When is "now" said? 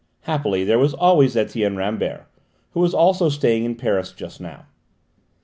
4.41-4.65